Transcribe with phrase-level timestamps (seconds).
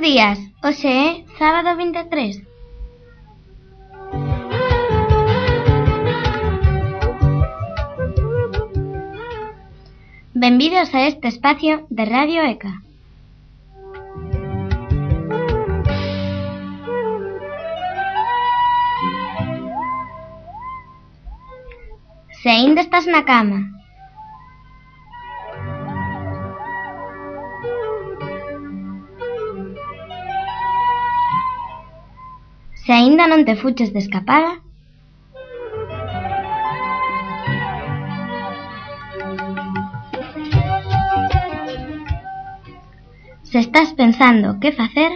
[0.00, 2.40] Bos días, hoxe é sábado 23.
[10.32, 12.80] Benvidos a este espacio de Radio ECA.
[22.40, 23.79] Se ainda estás na cama,
[32.90, 34.50] Se aínda non te fuches de escapada,
[43.46, 45.12] Se estás pensando que facer,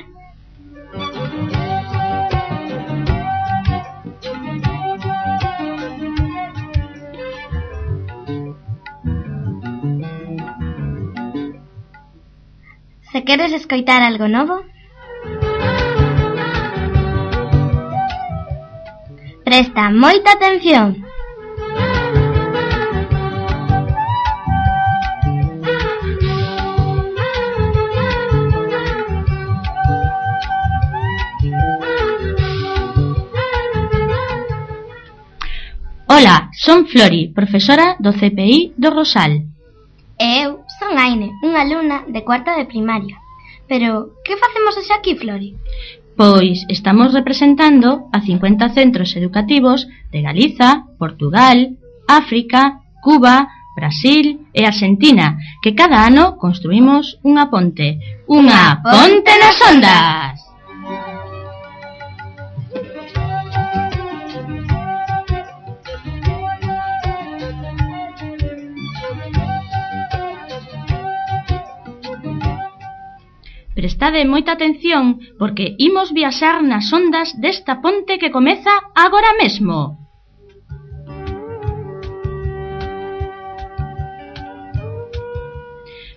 [13.10, 14.62] Se queres escoitar algo novo,
[19.54, 21.06] Presta moita atención.
[36.08, 39.46] Ola, son Flori, profesora do CPI do Rosal.
[40.18, 43.22] E eu son Aine, unha alumna de cuarta de primaria.
[43.70, 45.54] Pero, que facemos hoxe aquí, Flori?
[46.16, 51.74] Pois estamos representando a 50 centros educativos de Galiza, Portugal,
[52.06, 57.98] África, Cuba, Brasil e Argentina, que cada ano construímos unha ponte.
[58.30, 60.38] Unha ponte nas ondas!
[73.74, 79.98] Prestade moita atención porque imos viaxar nas ondas desta ponte que comeza agora mesmo.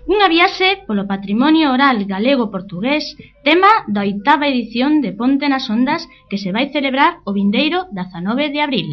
[0.07, 3.03] Unha viaxe polo patrimonio oral galego-portugués,
[3.43, 8.53] tema da oitava edición de Ponte nas Ondas que se vai celebrar o vindeiro 19
[8.53, 8.89] de abril.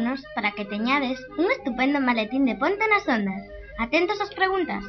[0.00, 3.42] teléfonos para que teñades un estupendo maletín de Ponte nas Ondas.
[3.78, 4.82] Atentos ás preguntas.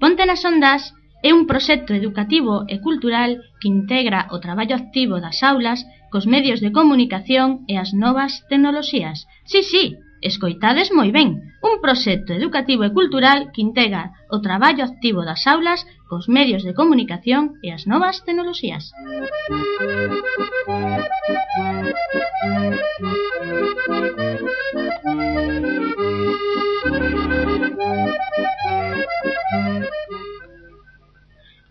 [0.00, 0.82] Ponte nas Ondas
[1.22, 5.80] é un proxecto educativo e cultural que integra o traballo activo das aulas
[6.14, 9.26] cos medios de comunicación e as novas tecnoloxías.
[9.50, 15.26] Si, si, escoitades moi ben, un proxecto educativo e cultural que integra o traballo activo
[15.26, 18.94] das aulas cos medios de comunicación e as novas tecnoloxías.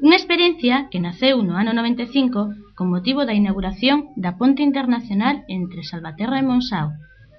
[0.03, 5.81] Unha experiencia que naceu no ano 95 con motivo da inauguración da ponte internacional entre
[5.83, 6.93] Salvaterra e Monsao.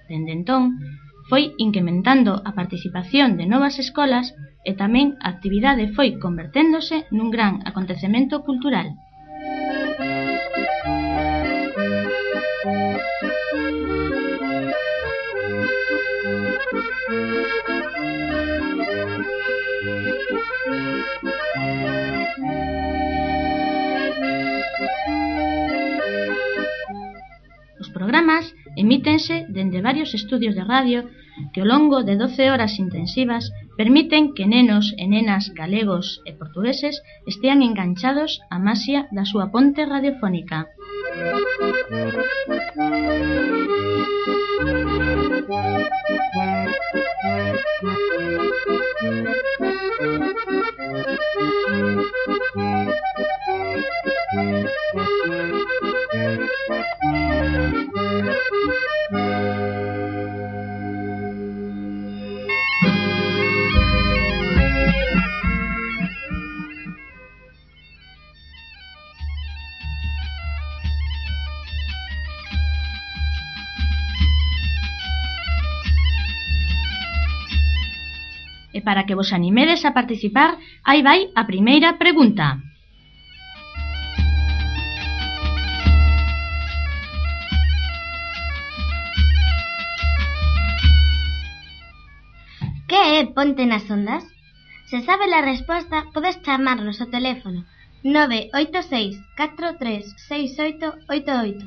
[0.09, 0.79] Dende entón,
[1.31, 4.27] foi incrementando a participación de novas escolas
[4.65, 8.89] e tamén a actividade foi converténdose nun gran acontecemento cultural.
[17.07, 17.64] Thank you.
[28.15, 31.01] programas emítense dende varios estudios de radio
[31.53, 37.03] que ao longo de 12 horas intensivas permiten que nenos e nenas galegos e portugueses
[37.27, 40.59] estean enganchados á masia da súa ponte radiofónica.
[52.55, 53.44] Thank you
[78.85, 82.61] para que vos animedes a participar, aí vai a primeira pregunta.
[93.45, 94.25] Ponte nas ondas?
[94.89, 97.61] Se sabe a resposta, podes chamarnos ao teléfono
[98.03, 101.67] 986 436888.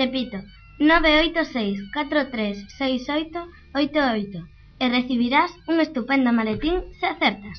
[0.00, 0.38] Repito,
[0.80, 4.38] 986 436888
[4.82, 7.58] e recibirás un estupendo maletín se acertas.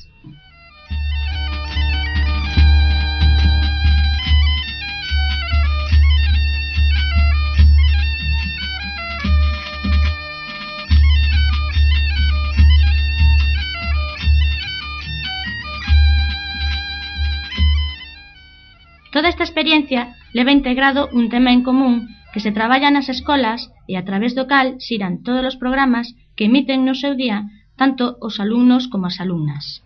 [19.16, 23.96] Toda esta experiencia leva integrado un tema en común que se traballa nas escolas e
[23.96, 27.48] a través do cal xiran todos os programas que emiten no seu día
[27.80, 29.80] tanto os alumnos como as alumnas.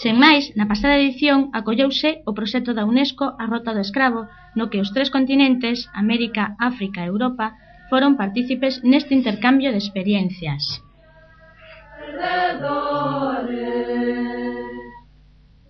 [0.00, 4.24] Sen máis, na pasada edición acolleuse o proxecto da UNESCO A Rota do Escravo,
[4.56, 7.54] no que os tres continentes, América, África e Europa,
[7.92, 10.82] foron partícipes neste intercambio de experiencias.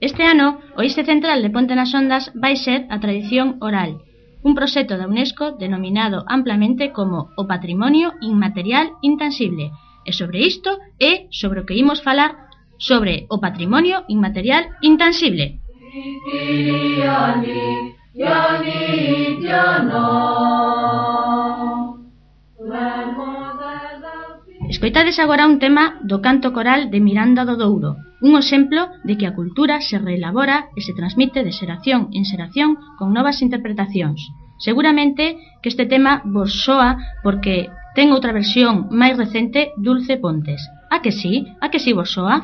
[0.00, 4.06] Este ano, o Iste Central de Ponte nas Ondas vai ser a tradición oral,
[4.46, 9.74] un proxecto da UNESCO denominado amplamente como o patrimonio inmaterial intangible,
[10.06, 10.70] e sobre isto
[11.02, 12.46] é sobre o que imos falar
[12.78, 15.58] sobre o patrimonio inmaterial intangible.
[18.16, 18.62] Ja
[24.70, 29.28] Escoitades agora un tema do canto coral de Miranda do Douro, un exemplo de que
[29.28, 34.24] a cultura se reelabora e se transmite de xeración en xeración con novas interpretacións.
[34.64, 40.64] Seguramente que este tema vos soa porque ten outra versión máis recente Dulce Pontes.
[40.88, 41.52] A que sí?
[41.60, 42.40] A que sí vos soa?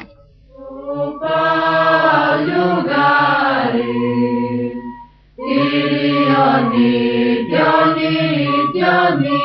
[0.92, 1.72] Opa.
[5.52, 6.90] Yani,
[7.50, 8.12] yani,
[8.74, 9.40] yani,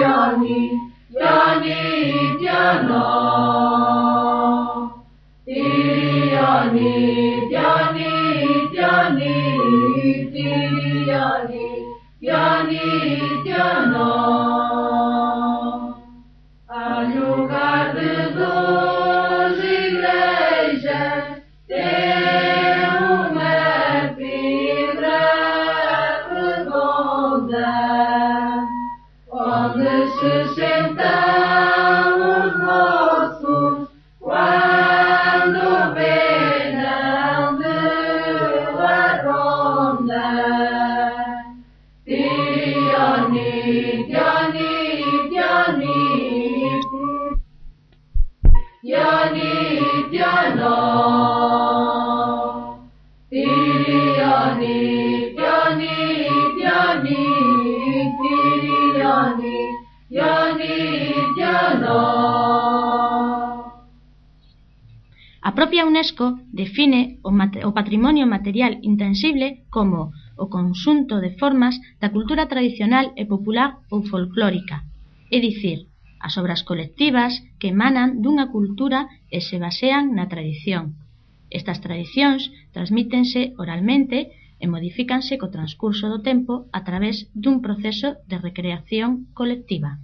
[0.00, 0.78] yani,
[1.20, 1.78] yani,
[2.40, 3.06] Dhyana.
[5.46, 6.90] Yani,
[7.50, 8.10] yani,
[8.74, 9.34] yani,
[11.06, 11.66] yani,
[12.20, 12.80] yani,
[13.44, 15.17] Dhyana.
[65.48, 67.30] A propia Unesco define o,
[67.68, 74.04] o patrimonio material intensible como o conxunto de formas da cultura tradicional e popular ou
[74.10, 74.76] folclórica,
[75.36, 75.78] é dicir,
[76.26, 79.00] as obras colectivas que emanan dunha cultura
[79.36, 80.84] e se basean na tradición.
[81.58, 84.18] Estas tradicións transmítense oralmente
[84.60, 89.96] e modifícanse co transcurso do tempo a través dun proceso de recreación colectiva.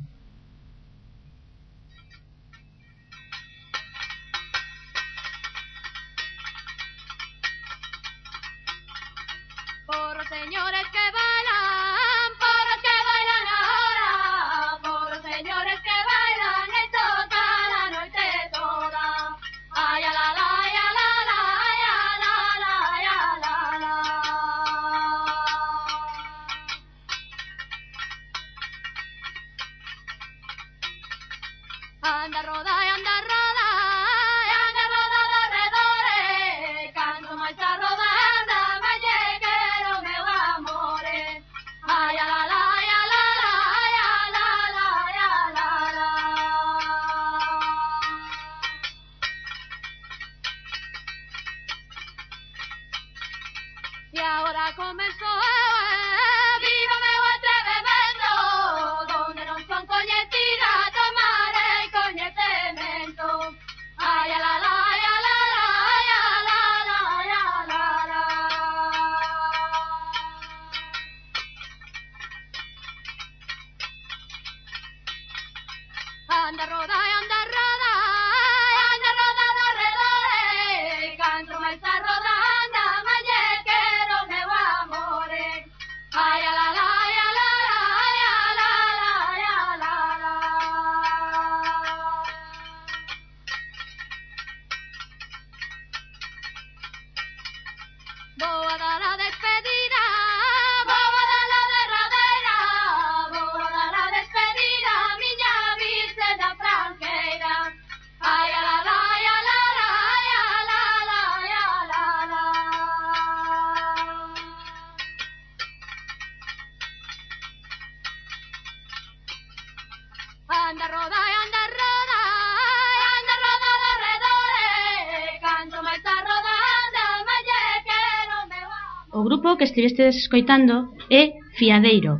[129.54, 132.18] novo que estivestedes escoitando é Fiadeiro,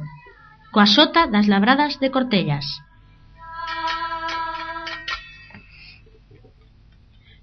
[0.70, 2.62] coa sota das labradas de Cortellas.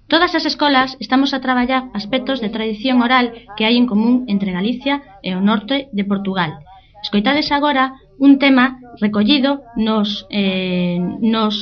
[0.08, 4.56] Todas as escolas estamos a traballar aspectos de tradición oral que hai en común entre
[4.56, 6.64] Galicia e o norte de Portugal.
[7.04, 11.52] Escoitades agora un tema recollido nos, eh, nos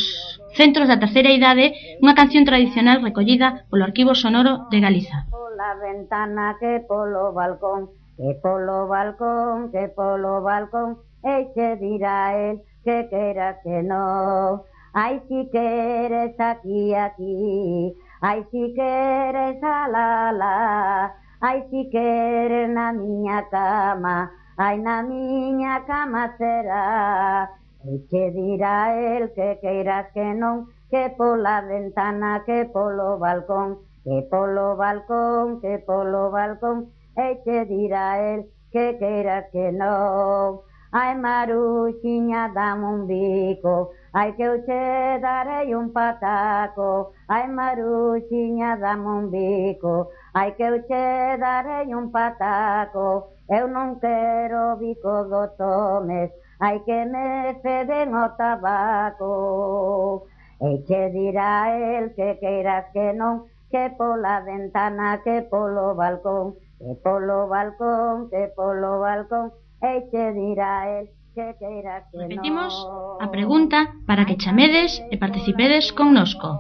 [0.54, 5.26] centros da terceira idade, unha canción tradicional recollida polo Arquivo Sonoro de Galiza.
[5.34, 12.60] Pola ventana que polo balcón Que polo balcón, que polo balcón, e che dirá el
[12.84, 14.66] que queras que no.
[14.92, 22.92] Ai, si queres aquí, aquí, ai, si queres a la la, ai, si queres na
[22.92, 27.48] miña cama, ai, na miña cama será.
[27.88, 34.28] E che dirá el que queiras que non, que pola ventana, que polo balcón, que
[34.28, 40.60] polo balcón, que polo balcón, e que dirá el que queiras que non.
[40.92, 47.12] Ai, maruxiña, dame un bico, ai que eu che darei un pataco.
[47.28, 53.30] Ai, maruxiña, dame un bico, ai que eu che darei un pataco.
[53.48, 60.26] Eu non quero bico do tomes, ai que me ceden o tabaco.
[60.60, 66.96] E che dirá el que queiras que non, que pola ventana, que polo balcón, Que
[67.04, 69.52] polo balcón, que polo balcón,
[69.84, 72.72] e che dirá el que queira que Repetimos
[73.20, 76.56] a pregunta para que chamedes e participedes connosco.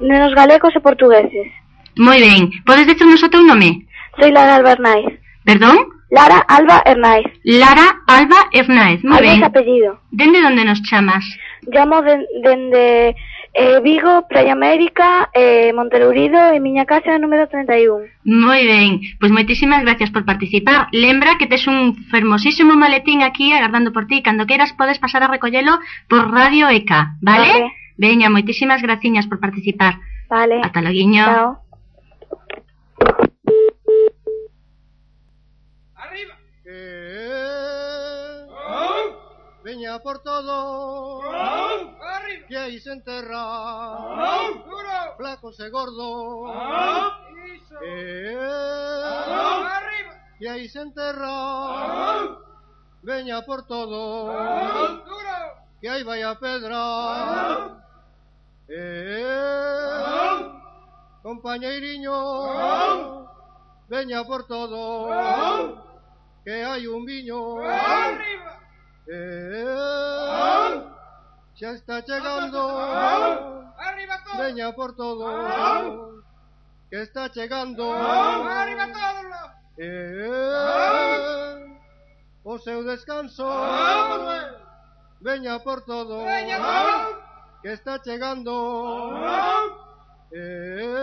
[0.00, 1.48] nenos galegos e portugueses.
[1.96, 3.86] Moi ben, podes decirnos o teu nome?
[4.20, 5.08] Soy Lara Alba Hernáiz.
[5.44, 5.76] Perdón?
[6.10, 7.26] Lara Alba Hernáiz.
[7.44, 9.38] Lara Alba Hernáez, moi Alba ben.
[9.40, 9.90] es apellido.
[10.10, 11.24] Dende onde nos chamas?
[11.70, 13.14] Llamo de- dende
[13.52, 18.06] eh, Vigo, Playa América, eh, Montelurido e miña casa número 31.
[18.24, 20.88] Moi ben, pois moitísimas gracias por participar.
[20.92, 24.22] Lembra que tes un fermosísimo maletín aquí agardando por ti.
[24.22, 27.50] Cando queiras podes pasar a recollelo por Radio EK, vale?
[27.50, 27.72] Vale.
[28.00, 30.00] Veña, moitísimas graciñas por participar.
[30.30, 30.62] Vale.
[30.62, 31.24] Ata loguiño.
[31.26, 31.70] Chao.
[36.72, 38.46] Eh,
[39.64, 41.20] Veña por todo,
[42.50, 44.18] pie hice enterrar.
[45.16, 46.52] Flaco se gordo.
[50.40, 52.38] Y ahí se enterra,
[53.02, 54.32] Veña por todo.
[55.80, 57.84] Que ahí vaya pedra.
[58.68, 59.30] Eh,
[61.22, 62.14] compañeriño.
[63.88, 65.08] Veña por todo.
[66.44, 67.62] Que hay un viño.
[69.12, 70.69] Eh,
[71.60, 72.80] Ya está llegando.
[73.76, 74.42] Arriba todo.
[74.42, 76.22] Leña por todo.
[76.88, 77.92] Que está llegando.
[77.92, 79.50] Arriba todos.
[79.76, 80.16] Eh,
[82.44, 83.44] o seu descanso.
[85.20, 86.24] Veña por todo.
[87.62, 89.20] Que está llegando.
[90.32, 90.94] Eh,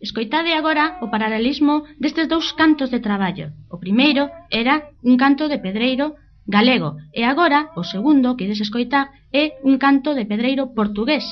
[0.00, 3.52] Escoitade agora o paralelismo destes dous cantos de traballo.
[3.74, 9.06] O primeiro era un canto de pedreiro galego e agora o segundo que ides escoitar
[9.42, 11.24] é un canto de pedreiro portugués,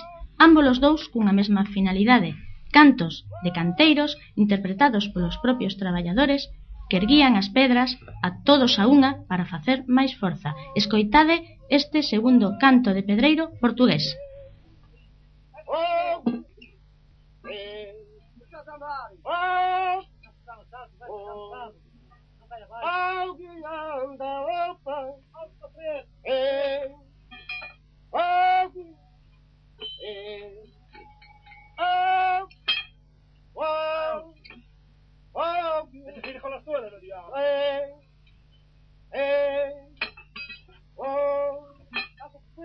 [0.47, 2.37] ambos os dous cunha mesma finalidade,
[2.77, 6.42] cantos de canteiros interpretados polos propios traballadores
[6.88, 7.90] que erguían as pedras
[8.27, 10.51] a todos a unha para facer máis forza.
[10.77, 11.37] Escoitade
[11.73, 14.05] este segundo canto de pedreiro portugués.
[15.66, 16.22] Oh,
[17.50, 17.92] eh,
[19.27, 20.03] oh,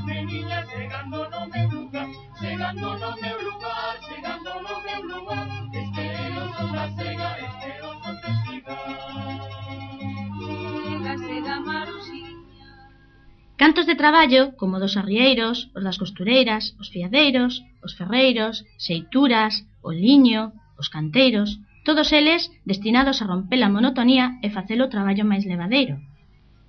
[0.05, 2.07] de niña, llegando no me lugar,
[2.41, 4.93] llegando no me lugar, llegando no me
[5.79, 7.72] este no son la cega, este
[13.61, 19.91] Cantos de traballo como dos arrieiros, os das costureiras, os fiadeiros, os ferreiros, seituras, o
[19.91, 21.49] liño, os canteiros,
[21.85, 25.95] todos eles destinados a romper a monotonía e facelo o traballo máis levadeiro.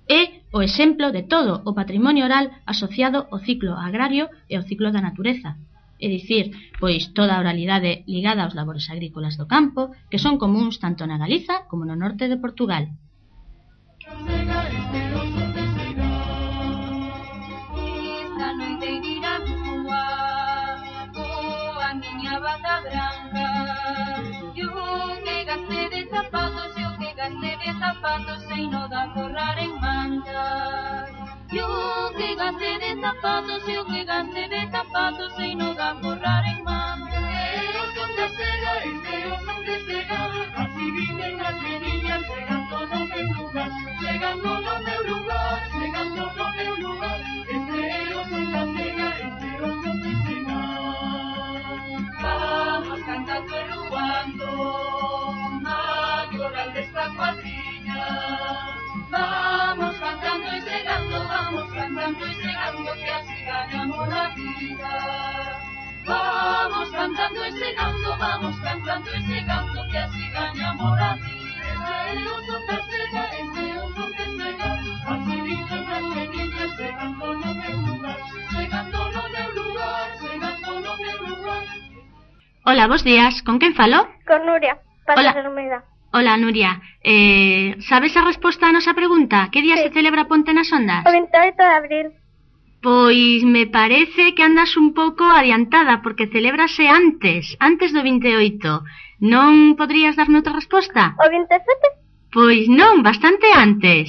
[0.05, 0.21] É
[0.53, 5.01] o exemplo de todo o patrimonio oral asociado ao ciclo agrario e ao ciclo da
[5.01, 5.57] natureza,
[5.99, 10.75] é dicir, pois toda a oralidade ligada aos labores agrícolas do campo, que son comuns
[10.83, 12.83] tanto na Galiza como no norte de Portugal.
[26.35, 31.09] zapatos, yo que gasté de zapatos y no da corrar en mangas.
[31.51, 31.67] Yo
[32.17, 37.23] que gasté de zapatos, yo que gasté de zapatos y no da corrar en mangas.
[37.55, 38.73] Pero son de seda,
[39.09, 40.19] pero son de seda,
[40.57, 43.71] así viven las niñas, llegando no me lugar,
[44.01, 47.21] llegando no me lugar, llegando no me lugar,
[48.13, 50.15] son de seda, pero son de.
[52.21, 55.34] Vamos cantando y rubando
[56.73, 58.07] de esta cuadrilla.
[59.11, 65.59] Vamos cantando y llegando, vamos cantando y llegando, que así ganamos la vida.
[66.05, 71.35] Vamos cantando y llegando, vamos cantando y llegando, que así ganamos la vida.
[82.67, 83.43] Hola, buenos días.
[83.43, 84.07] ¿Con quién falo?
[84.25, 85.31] Con Nuria, para Hola.
[85.37, 85.83] Hermida.
[86.15, 86.81] Ola, Nuria.
[87.03, 89.51] Eh, sabes a resposta á nosa pregunta?
[89.51, 89.83] Que día sí.
[89.83, 91.03] se celebra Ponte nas Ondas?
[91.03, 92.07] O 28 de abril.
[92.79, 98.47] Pois me parece que andas un pouco adiantada, porque celébrase antes, antes do 28.
[99.27, 101.19] Non podrías darme outra resposta?
[101.19, 102.31] O 27?
[102.31, 104.07] Pois non, bastante antes.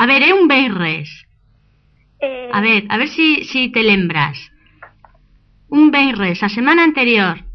[0.00, 1.28] A ver, é un benres.
[2.16, 2.48] Eh...
[2.48, 4.40] A ver, a ver si, si te lembras.
[5.68, 7.49] Un benres, a semana anterior.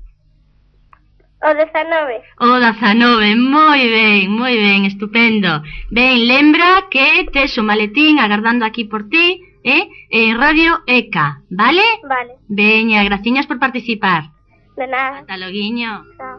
[1.42, 2.22] O 19.
[2.40, 5.62] O 19, moi ben, moi ben, estupendo.
[5.92, 9.88] Ben, lembra que tes o maletín agardando aquí por ti, eh?
[10.10, 11.84] En Radio ECA, vale?
[12.08, 14.32] Vale, Veña, graciñas por participar.
[14.78, 15.24] de nada.
[15.38, 16.04] Loguiño.
[16.18, 16.38] Chao.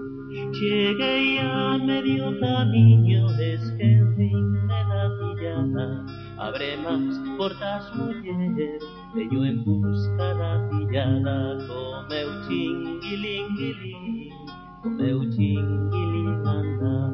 [0.60, 6.04] Llegué a medio camino, es que el fin de la villana
[6.38, 8.78] abre más portas muller
[9.14, 14.05] Veño en busca da fillada Co meu chinguilinguilín
[14.86, 17.12] o meu tinguilim andar.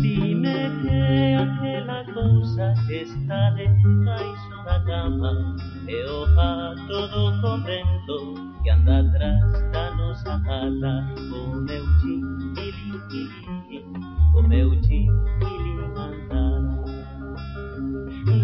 [0.00, 5.56] Dime que aquela cousa que está debaixo da cama
[5.88, 11.04] é o pato do convento que anda atrás da nosa rata,
[11.34, 14.25] o meu tinguilim, tinguilim.
[14.36, 15.08] Comeu-te
[15.40, 16.42] ilimitada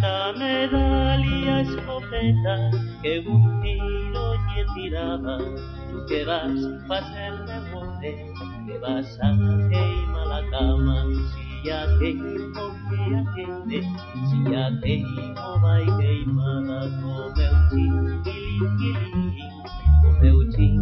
[0.01, 2.57] La medalla escopeta
[3.03, 5.37] que un tiro lle tiraba.
[5.91, 8.11] Tu que vas facer de bote,
[8.67, 9.37] que vas a
[9.69, 11.05] queimar la cama.
[11.29, 13.83] Si ya te digo que atiende,
[14.31, 15.05] si ya te
[15.61, 19.55] vai va y queimada Comeu-te ilim, ilim,
[20.03, 20.82] comeu-te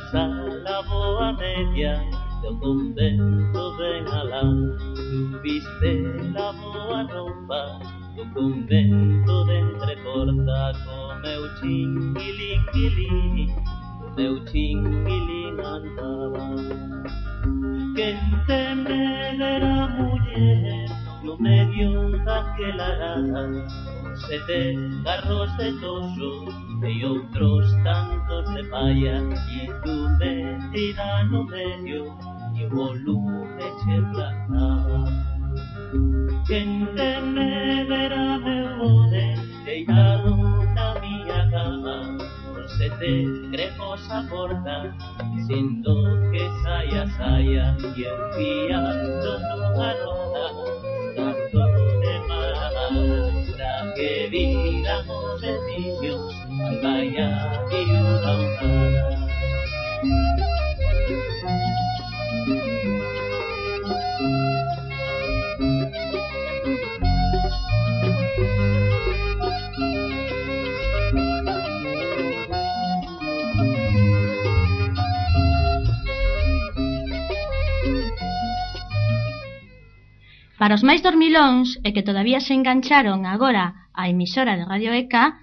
[0.00, 0.28] casa
[0.64, 2.00] la boa media
[2.42, 4.76] del convento de Alán.
[5.42, 5.92] Viste
[6.32, 7.80] la boa roupa
[8.16, 13.54] do convento de entrecorta co meu chinguilinguilín
[13.98, 16.46] co meu chinguilín andaba.
[17.94, 20.88] Que entender a muller
[21.24, 23.42] no medio daquela arada,
[24.26, 29.20] sete garros de toxos de otros tantos de paya
[29.52, 32.16] y tú de tirano medio
[32.54, 35.04] y volume cheplana.
[36.46, 42.16] Gente me verá me jode, te da mía cama,
[42.46, 44.96] por se te cremosa porta,
[45.46, 45.94] siendo
[46.32, 50.44] que saya saya y enviando tu garota,
[51.14, 51.58] tanto
[52.00, 56.39] de mala que vida con sencillos.
[80.60, 85.40] Para os máis dormilóns e que todavía se engancharon agora á emisora de Radio ECA,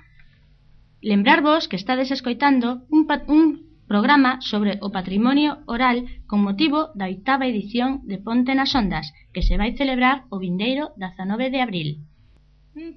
[1.07, 3.43] Lembrarvos que estades escoitando un, un
[3.87, 9.39] programa sobre o patrimonio oral con motivo da oitava edición de Ponte nas Ondas, que
[9.47, 11.89] se vai celebrar o vindeiro 19 de abril.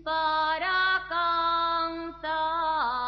[0.02, 2.99] Para cantar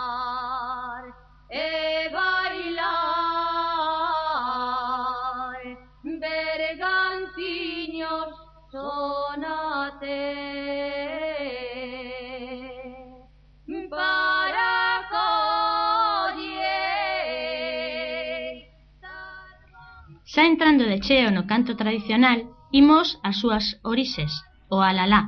[20.33, 22.39] Xa entrando de cheo no canto tradicional,
[22.83, 24.33] imos ás súas orixes,
[24.75, 25.23] o alalá,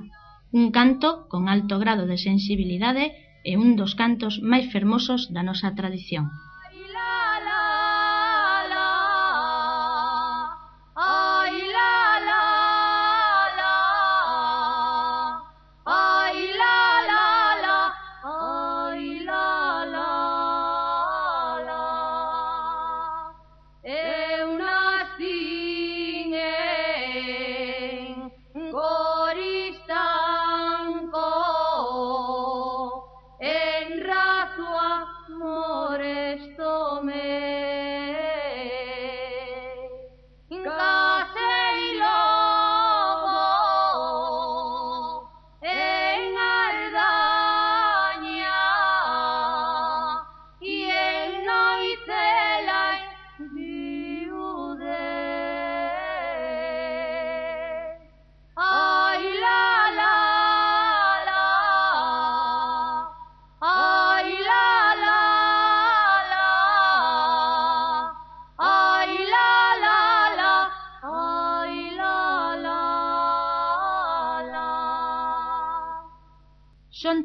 [0.58, 3.04] un canto con alto grado de sensibilidade
[3.50, 6.24] e un dos cantos máis fermosos da nosa tradición.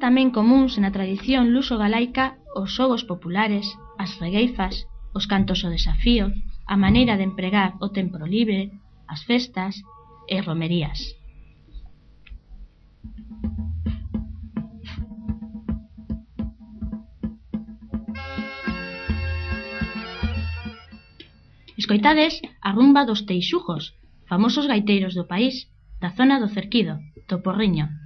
[0.10, 2.26] tamén comúns na tradición luso-galaica
[2.58, 6.34] os xogos populares, as regueifas, os cantos ao desafío,
[6.66, 8.74] a maneira de empregar o tempo libre,
[9.06, 9.78] as festas
[10.26, 10.98] e romerías.
[21.78, 22.34] Escoitades
[22.66, 23.94] a rumba dos teixujos,
[24.26, 25.70] famosos gaiteiros do país,
[26.02, 26.98] da zona do Cerquido,
[27.30, 27.99] do Porriño,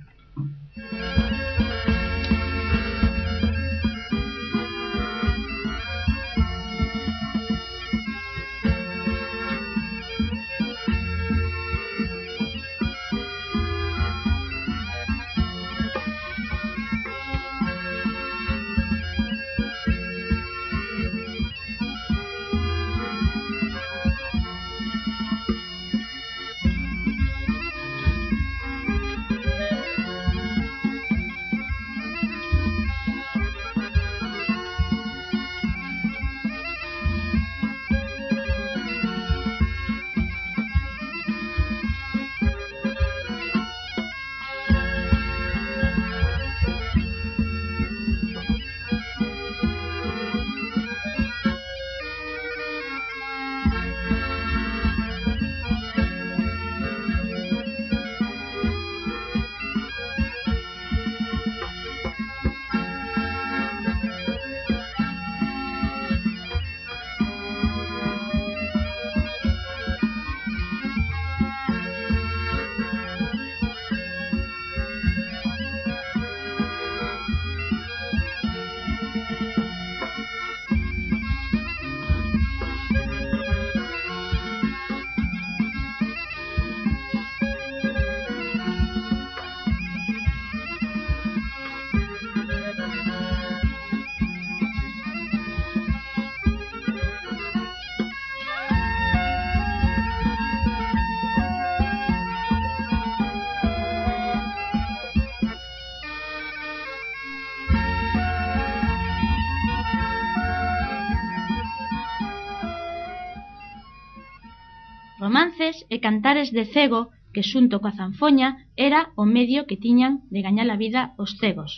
[115.94, 117.02] e cantares de cego
[117.34, 118.50] que xunto coa zanfoña
[118.88, 121.72] era o medio que tiñan de gañar a vida os cegos.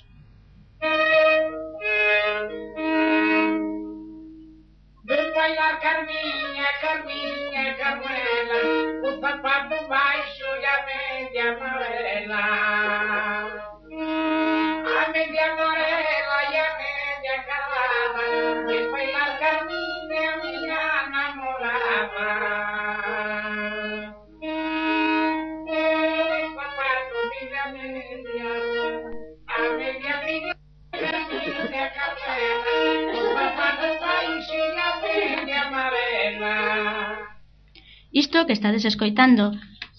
[38.35, 39.45] Isto que estades escoitando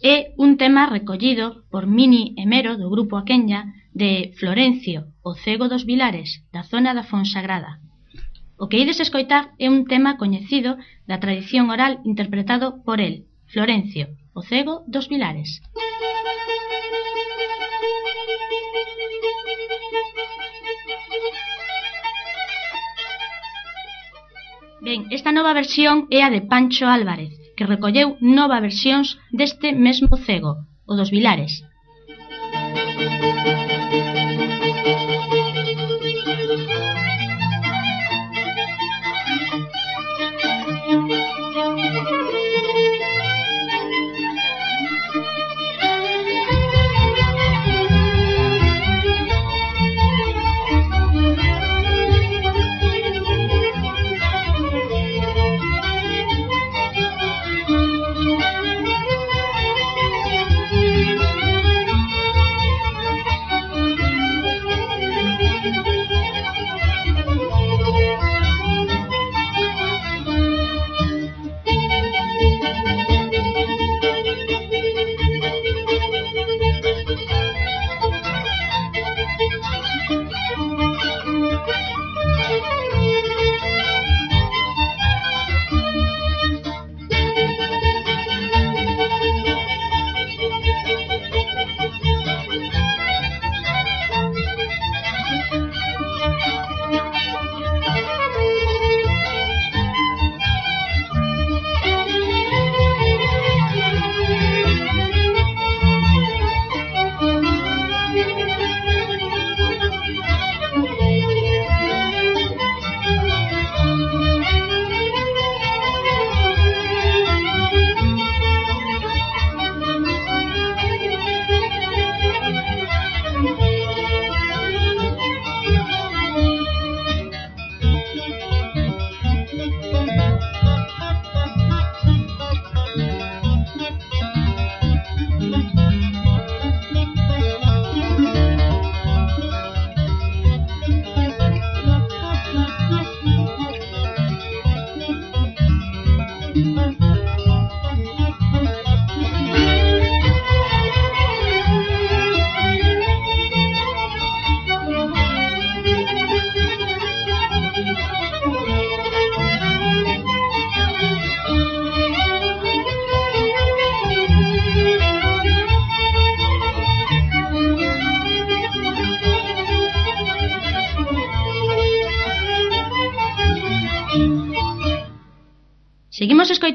[0.05, 5.89] é un tema recollido por Mini Emero do grupo Aquenya de Florencio, o cego dos
[5.89, 7.81] Vilares, da zona da Fonsagrada.
[8.61, 10.77] O que ides escoitar é un tema coñecido
[11.09, 15.65] da tradición oral interpretado por el, Florencio, o cego dos Vilares.
[24.85, 30.15] Ben, esta nova versión é a de Pancho Álvarez, que recolleu nova versións deste mesmo
[30.27, 30.53] cego,
[30.91, 31.53] o dos Vilares.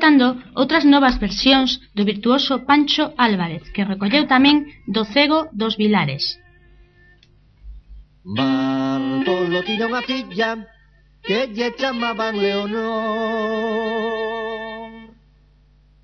[0.02, 6.40] interpretando outras novas versións do virtuoso Pancho Álvarez, que recolleu tamén do cego dos Vilares.
[8.26, 10.58] Bartolo tiña unha filla
[11.22, 12.82] que lle chamaban Leonor.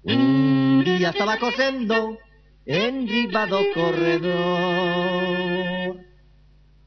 [0.06, 2.18] Un día estaba cosendo
[2.66, 4.86] en riba do corredor.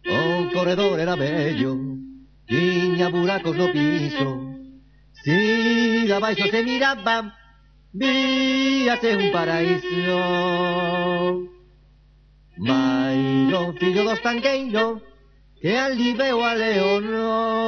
[0.06, 0.20] O
[0.54, 1.74] corredor era bello,
[2.46, 4.49] tiña buracos no piso,
[5.24, 7.36] Si abaixo se miraba,
[7.92, 10.20] víase un paraíso.
[12.56, 15.02] Mairo, fillo dos tanqueiro,
[15.60, 17.60] que ali veo a Leonor.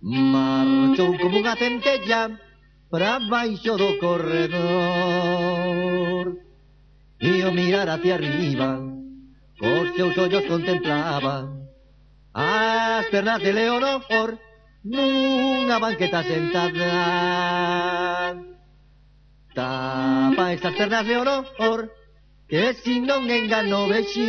[0.00, 2.32] Marchou como unha centella
[2.88, 4.72] para baixo do corredor.
[7.20, 8.80] E o mirar hacia arriba,
[9.60, 11.52] cos seus ollos contemplaba
[12.32, 14.00] as pernas de Leonor
[14.84, 16.92] nunha banqueta sentada.
[19.54, 21.92] Tapa estas pernas Leonor,
[22.48, 24.20] que si non engano vexo.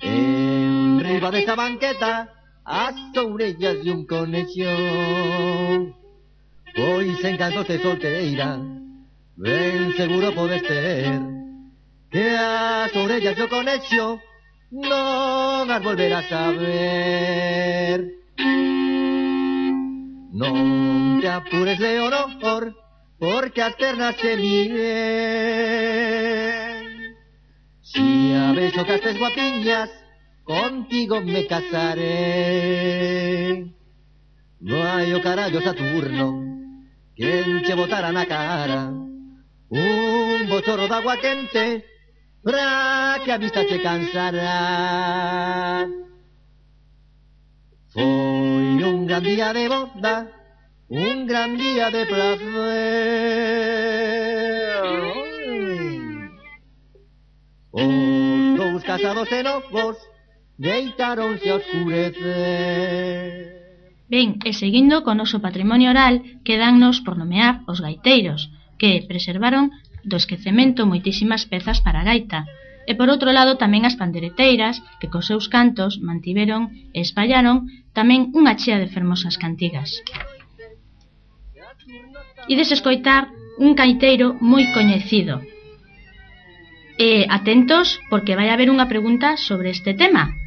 [0.00, 2.28] En riba desta banqueta,
[2.64, 4.70] as orellas de un conexo.
[6.74, 8.58] Pois en cantos de solteira,
[9.36, 11.20] ben seguro podes ter,
[12.10, 13.48] que as orellas do
[14.72, 18.08] conexo non as volverás a ver.
[20.32, 22.74] Non te apures, Leonor,
[23.18, 24.72] porque as pernas se miden.
[27.82, 28.54] Si a
[28.84, 29.90] castes guapiñas,
[30.44, 32.10] contigo me casaré.
[34.60, 36.40] No hai o carallo Saturno,
[37.14, 38.90] quen che botara na cara
[39.68, 41.91] un bochorro de agua quente
[42.42, 45.88] pra que a vista che cansara.
[47.94, 50.28] Foi un gran día de boda,
[50.88, 53.52] un gran día de placer.
[58.82, 59.94] Os casados e novos
[60.58, 63.46] deitáronse a oscurecer.
[64.10, 69.70] Ben, e seguindo co noso patrimonio oral, quedannos por nomear os gaiteiros, que preservaron
[70.04, 72.46] do esquecemento moitísimas pezas para gaita,
[72.86, 78.34] e por outro lado tamén as pandereteiras que cos seus cantos mantiveron e espallaron tamén
[78.34, 80.02] unha chea de fermosas cantigas.
[82.50, 85.38] Ides escoitar un caiteiro moi coñecido.
[86.98, 90.41] E atentos porque vai haber unha pregunta sobre este tema.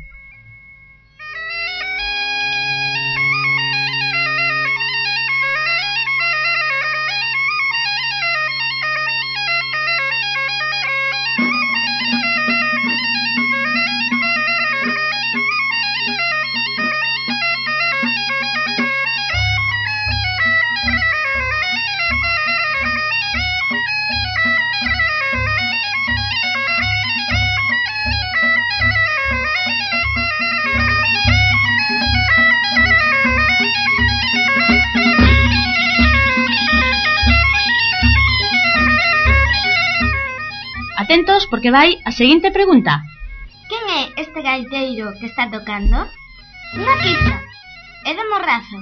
[41.55, 42.99] porque vai a seguinte pregunta.
[43.71, 46.03] Quen é este gaiteiro que está tocando?
[46.75, 47.35] Unha pista.
[48.03, 48.79] É de Morrazo.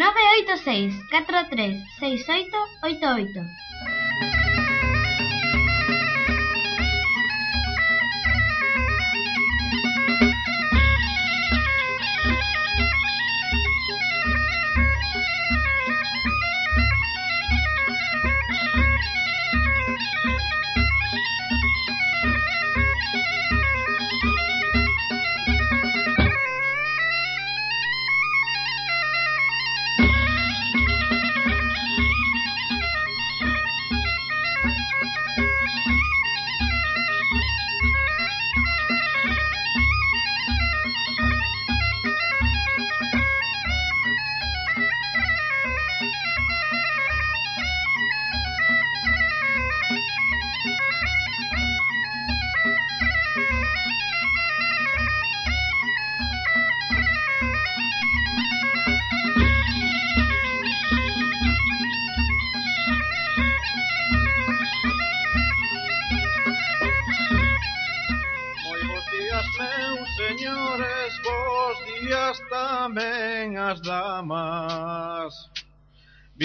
[0.00, 3.40] nove oito seis catro tres seis oito oito oito.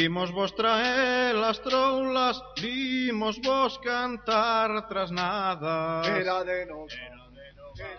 [0.06, 6.04] Vimos vos traer as troulas, vimos vos cantar tras nada.
[6.06, 6.94] Era de nos.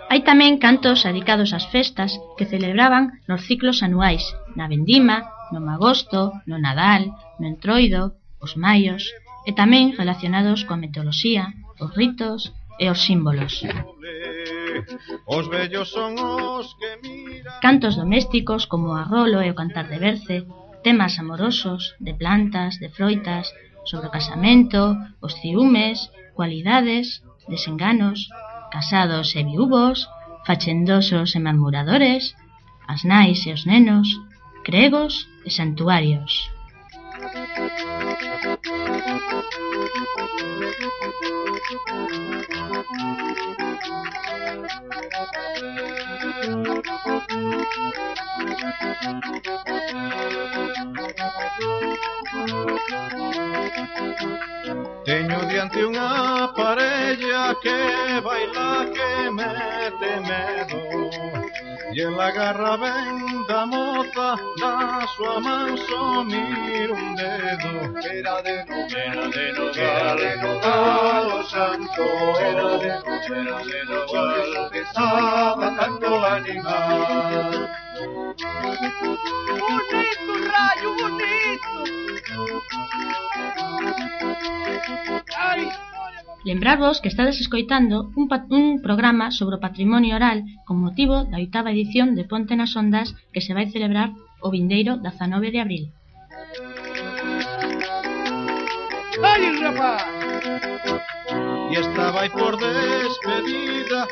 [0.06, 4.22] Hai tamén cantos adicados ás festas que celebraban nos ciclos anuais,
[4.54, 7.10] na Vendima, no Magosto, no Nadal,
[7.42, 9.02] no Entroido, os Maios,
[9.42, 13.66] e tamén relacionados coa meteoroloxía, os ritos e os símbolos.
[15.26, 17.58] Os vellos son os que miran...
[17.66, 20.46] Cantos domésticos como o arrolo e o cantar de berce,
[20.82, 23.52] temas amorosos, de plantas, de froitas,
[23.84, 28.28] sobre o casamento, os ciúmes, cualidades, desenganos,
[28.70, 30.08] casados e viúvos,
[30.46, 32.34] fachendosos e murmuradores,
[32.86, 34.08] as nais e os nenos,
[34.64, 36.55] cregos e santuarios.
[55.04, 57.78] Teño diante unha parella que
[58.22, 61.05] baila que mete medo
[61.96, 67.70] E el agarra ben da moza da súa man só mira un dedo
[68.04, 68.56] Era de.
[68.92, 69.46] Era de
[69.80, 72.04] Era de nogal o santo.
[72.38, 72.92] Era de
[73.40, 74.68] Era de nogal.
[74.70, 77.70] Pesaba tanto animal.
[79.56, 81.72] Bonito, rayo, bonito.
[85.34, 85.62] Ai,
[86.44, 91.72] Lembrarvos que estades escoitando un, un programa sobre o patrimonio oral con motivo da oitava
[91.72, 95.84] edición de Ponte nas Ondas que se vai celebrar o vindeiro 19 de abril.
[99.22, 100.04] Ai, rapaz!
[101.70, 104.06] E esta vai por despedida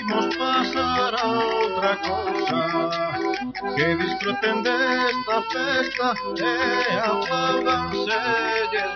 [0.00, 4.70] Imos pasar a outra cosa que disfruten de
[5.10, 7.96] esta fiesta, que aplaudanse
[8.72, 8.90] y el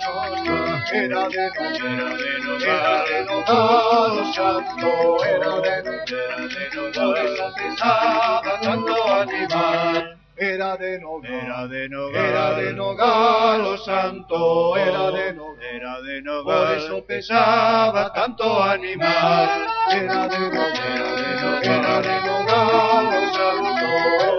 [0.93, 6.47] era de noche, era de noche, era de noche, todo santo era de noche, era
[6.49, 10.19] de noche, esa pesada tanto animal.
[10.37, 16.01] Era de nogal, era de nogal, era de nogal, oh santo, era de nogal, era
[16.03, 19.69] de nogal, por eso pesaba tanto animal.
[19.93, 24.34] Era de nogal, era de nogal, era de nogal, oh santo.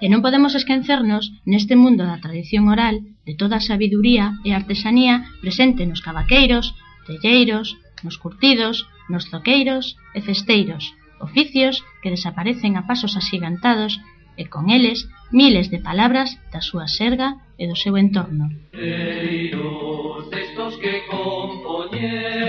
[0.00, 5.28] E non podemos esquecernos neste mundo da tradición oral de toda a sabiduría e artesanía
[5.44, 6.72] presente nos cavaqueiros,
[7.06, 14.00] telleiros, nos curtidos, nos zoqueiros e festeiros, oficios que desaparecen a pasos asigantados
[14.40, 18.48] e con eles miles de palabras da súa serga e do seu entorno.
[18.72, 22.39] Eiros, estos que compoñer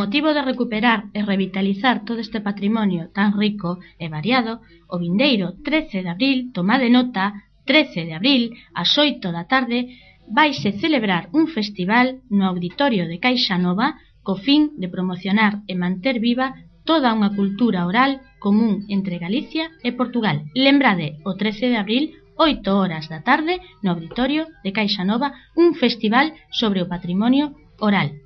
[0.00, 3.70] motivo de recuperar e revitalizar todo este patrimonio tan rico
[4.00, 7.24] e variado, o vindeiro 13 de abril, tomade nota,
[7.68, 8.42] 13 de abril,
[8.72, 9.78] ás 8 da tarde,
[10.24, 16.16] vaise celebrar un festival no auditorio de Caixa Nova co fin de promocionar e manter
[16.16, 16.56] viva
[16.88, 20.48] toda unha cultura oral común entre Galicia e Portugal.
[20.56, 22.04] Lembrade, o 13 de abril,
[22.40, 25.28] 8 horas da tarde, no auditorio de Caixa Nova,
[25.60, 27.52] un festival sobre o patrimonio
[27.84, 28.16] oral.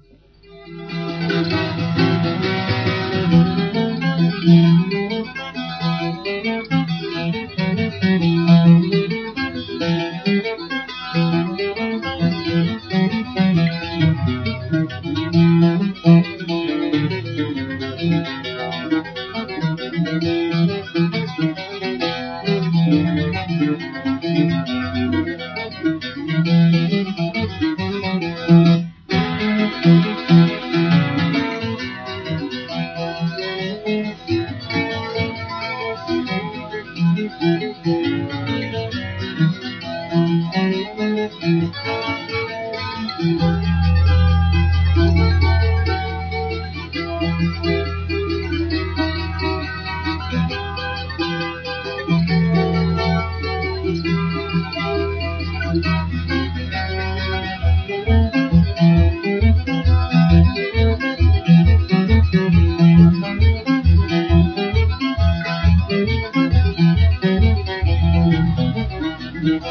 [69.44, 69.62] Thank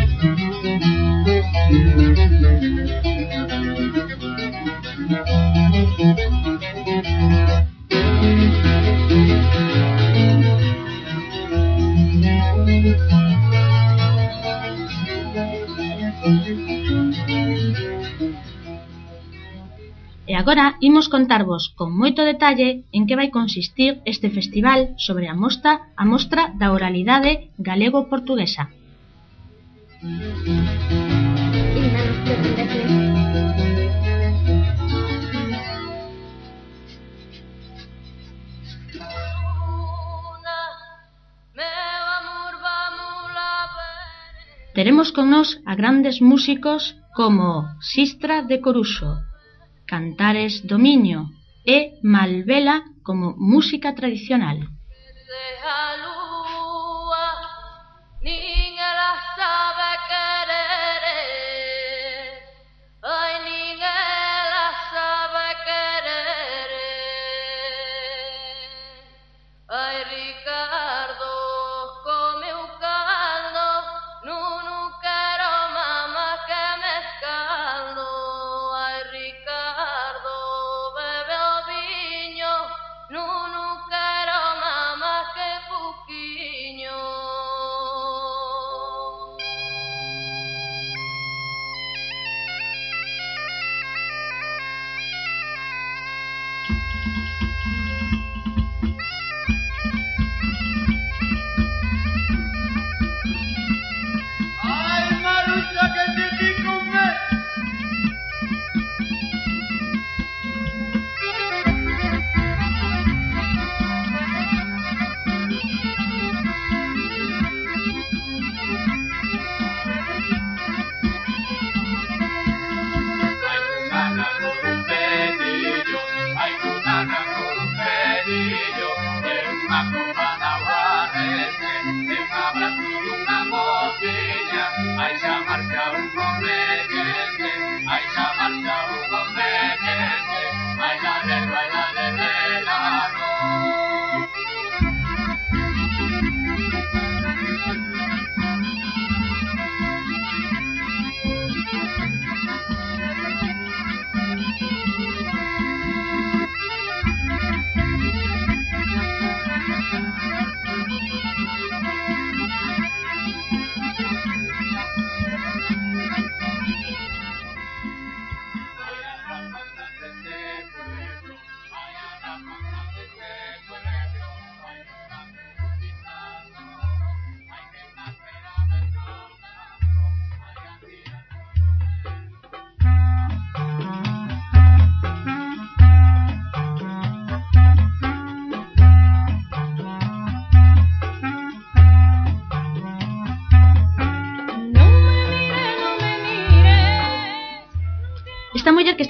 [20.46, 25.90] Agora imos contarvos con moito detalle en que vai consistir este festival sobre a mostra
[25.98, 28.70] a mostra da oralidade galego-portuguesa.
[44.78, 49.10] Teremos con nós a grandes músicos como Sistra de Coruxo,
[49.92, 51.22] Cantares do Miño
[51.66, 54.58] e Malvela como música tradicional.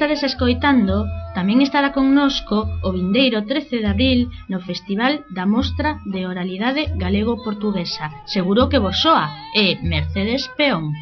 [0.06, 6.30] estades escoitando tamén estará connosco o vindeiro 13 de abril no Festival da Mostra de
[6.30, 8.14] Oralidade Galego-Portuguesa.
[8.30, 10.94] Seguro que vos soa, e Mercedes Peón.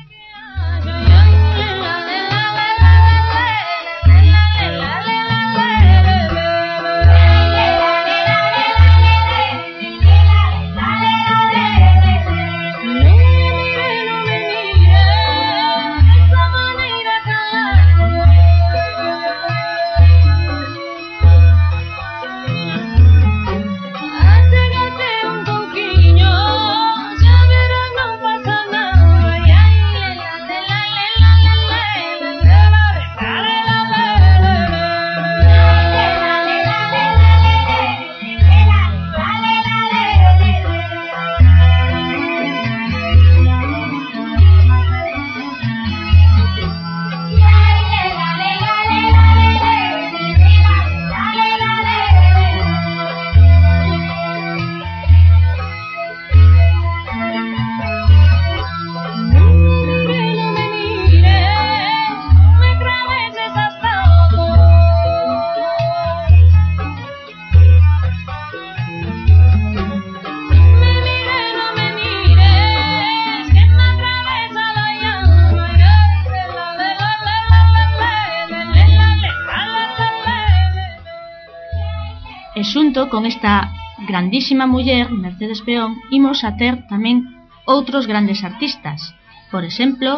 [83.13, 83.71] con esta
[84.07, 87.29] grandísima muller, Mercedes Peón, imos a ter tamén
[87.69, 89.13] outros grandes artistas.
[89.53, 90.17] Por exemplo,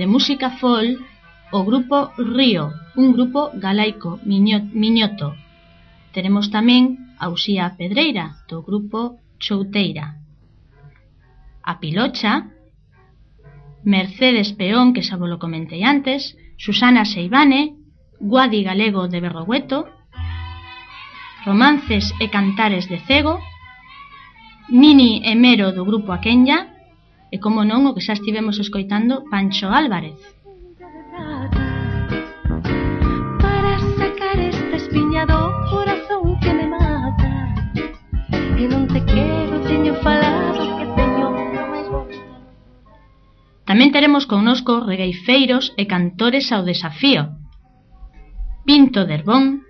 [0.00, 0.96] de música folk,
[1.52, 5.36] o grupo Río, un grupo galaico miñoto.
[6.16, 10.16] Teremos tamén a Usía Pedreira, do grupo Chouteira.
[11.60, 12.56] A Pilocha,
[13.84, 17.76] Mercedes Peón, que xa vos lo comentei antes, Susana Seibane,
[18.16, 19.99] Guadi Galego de Berrogueto,
[21.44, 23.40] Romances e Cantares de Cego,
[24.68, 26.68] Nini e Mero do grupo Aquenya
[27.32, 30.20] e, como non, o que xa estivemos escoitando, Pancho Álvarez.
[33.40, 35.40] Para sacar esta espiña do
[35.72, 37.30] corazón que me mata
[38.60, 41.28] E non te quero, teño falado que teño
[43.64, 47.32] Tamén teremos connosco regueifeiros e cantores ao desafío.
[48.68, 49.64] Pinto Derbón,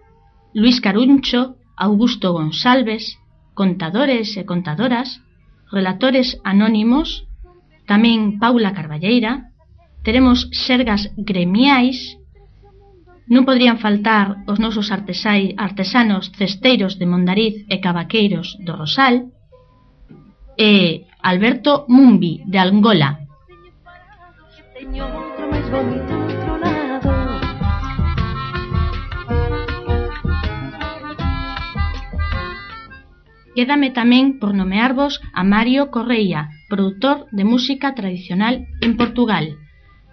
[0.51, 3.17] Luis Caruncho, Augusto Gonsalves,
[3.57, 5.25] contadores e contadoras,
[5.73, 7.25] relatores anónimos,
[7.89, 9.49] tamén Paula Carballeira,
[10.05, 12.21] teremos sergas gremiais,
[13.33, 19.33] non podrían faltar os nosos artesai, artesanos cesteiros de Mondariz e cavaqueiros do Rosal,
[20.61, 23.25] e Alberto Mumbi, de Angola.
[24.77, 26.30] Teño outro máis bonito
[33.55, 39.59] Quédame tamén por nomearvos a Mario Correia, produtor de música tradicional en Portugal.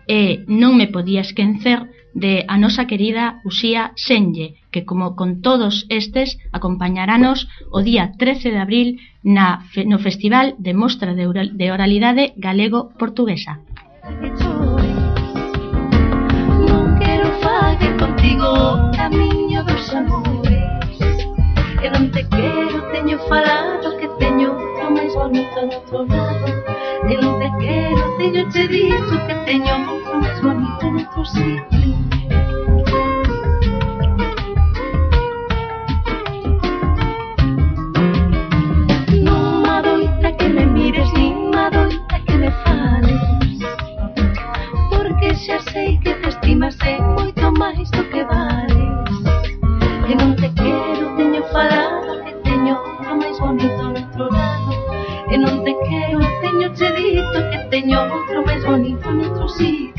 [0.10, 1.86] E non me podía esquecer
[2.18, 8.50] de a nosa querida Usía Senlle, que como con todos estes acompañaranos o día 13
[8.50, 8.88] de abril
[9.22, 13.62] na, no Festival de Mostra de Oralidade Galego-Portuguesa.
[16.66, 18.50] Non quero fague contigo
[18.98, 20.47] camiño dos amores
[21.84, 26.48] E non te quero, teño falado que teño outro máis bonito do outro lado.
[27.12, 31.78] E non te quero, teño che dito que teño outro máis bonito do outro sitio.
[45.72, 49.14] Sei que te estimas é moito máis do que vales.
[50.10, 50.50] E non te
[51.48, 54.72] comparado pequeño, lo más bonito nuestro lado.
[55.30, 59.97] En donde quiero teño chedito, que teño otro más bonito nuestro sitio.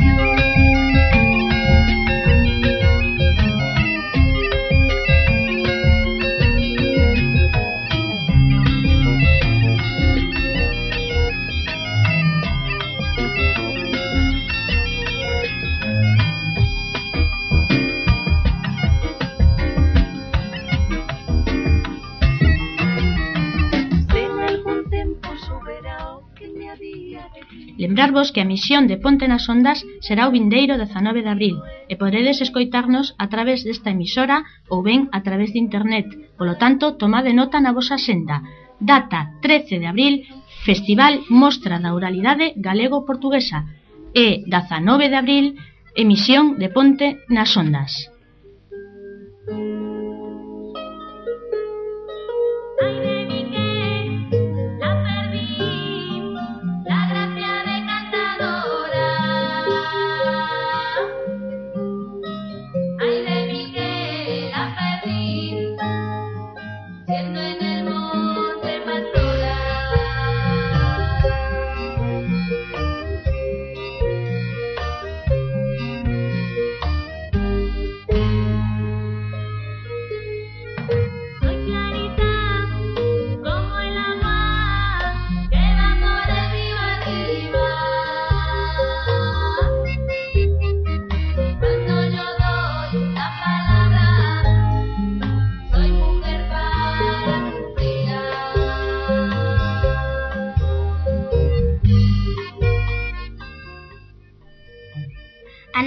[28.18, 31.56] dicirvos que a misión de Ponte nas Ondas será o vindeiro 19 de abril
[31.86, 36.06] e podedes escoitarnos a través desta emisora ou ben a través de internet.
[36.34, 38.42] Polo tanto, tomade nota na vosa senda.
[38.82, 40.14] Data 13 de abril,
[40.66, 43.70] Festival Mostra da Oralidade Galego-Portuguesa
[44.10, 45.46] e 19 de abril,
[45.94, 48.10] emisión de Ponte nas Ondas.
[49.48, 49.87] Thank you.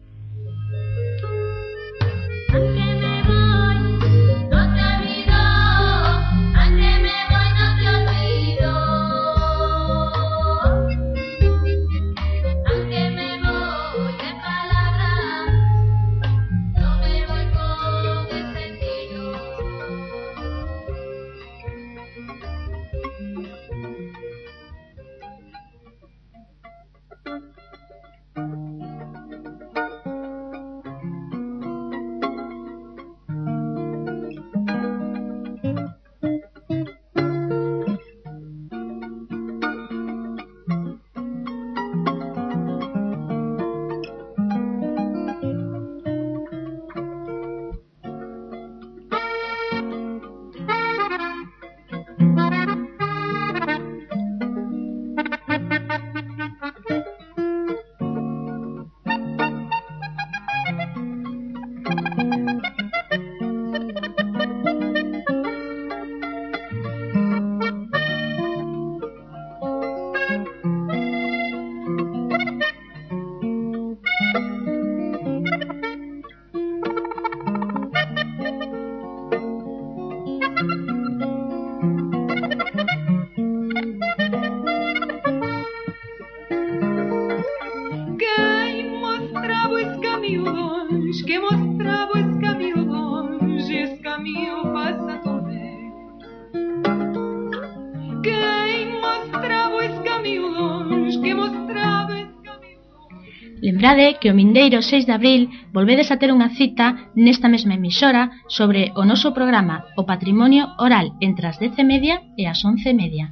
[104.20, 108.92] que o mindeiro 6 de abril volvedes a ter unha cita nesta mesma emisora sobre
[109.00, 112.94] o noso programa O Patrimonio Oral entre as 10 e media e as 11 e
[112.94, 113.26] media.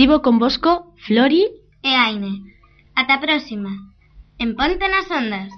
[0.00, 1.44] Estivo convosco Flori
[1.82, 2.32] e Aine.
[2.94, 3.68] Ata a próxima,
[4.38, 5.52] en Ponte nas Ondas.